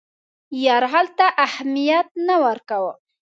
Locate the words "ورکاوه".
2.43-2.93